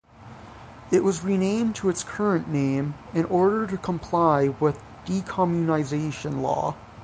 It 0.89 1.03
was 1.03 1.23
renamed 1.23 1.75
to 1.75 1.89
its 1.89 2.03
current 2.03 2.47
name 2.49 2.95
in 3.13 3.25
order 3.25 3.67
to 3.67 3.77
comply 3.77 4.47
with 4.47 4.83
decommunization 5.05 6.41
law. 6.41 6.73